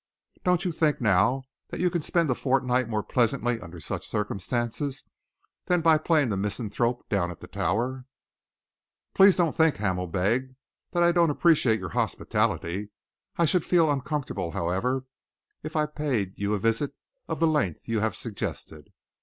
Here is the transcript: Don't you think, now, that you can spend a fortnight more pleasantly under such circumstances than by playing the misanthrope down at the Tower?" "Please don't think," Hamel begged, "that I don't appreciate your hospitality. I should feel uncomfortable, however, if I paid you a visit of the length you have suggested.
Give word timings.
Don't 0.43 0.65
you 0.65 0.71
think, 0.71 0.99
now, 0.99 1.43
that 1.69 1.79
you 1.79 1.91
can 1.91 2.01
spend 2.01 2.31
a 2.31 2.33
fortnight 2.33 2.89
more 2.89 3.03
pleasantly 3.03 3.61
under 3.61 3.79
such 3.79 4.07
circumstances 4.09 5.03
than 5.67 5.81
by 5.81 5.99
playing 5.99 6.29
the 6.29 6.37
misanthrope 6.37 7.07
down 7.07 7.29
at 7.29 7.39
the 7.39 7.45
Tower?" 7.45 8.05
"Please 9.13 9.35
don't 9.35 9.55
think," 9.55 9.75
Hamel 9.77 10.07
begged, 10.07 10.55
"that 10.93 11.03
I 11.03 11.11
don't 11.11 11.29
appreciate 11.29 11.77
your 11.77 11.89
hospitality. 11.89 12.89
I 13.37 13.45
should 13.45 13.63
feel 13.63 13.91
uncomfortable, 13.91 14.49
however, 14.49 15.05
if 15.61 15.75
I 15.75 15.85
paid 15.85 16.33
you 16.35 16.55
a 16.55 16.57
visit 16.59 16.95
of 17.27 17.39
the 17.39 17.45
length 17.45 17.81
you 17.87 17.99
have 17.99 18.15
suggested. 18.15 18.91